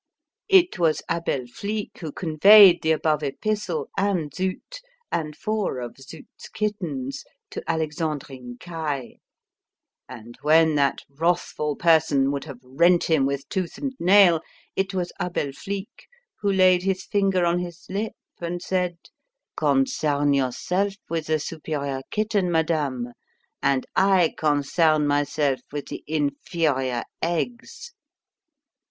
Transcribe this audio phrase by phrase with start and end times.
[0.49, 4.81] It was Abel Flique who conveyed the above epistle, and Zut,
[5.11, 9.17] and four of Zut's kittens, to Alexandrine Caille,
[10.09, 14.41] and, when that wrathful person would have rent him with tooth and nail,
[14.75, 16.07] it was Abel Flique
[16.39, 18.97] who laid his finger on his lip, and said,
[19.55, 23.09] "Concern yourself with the superior kitten, madame,
[23.61, 27.93] and I concern myself with the inferior eggs!"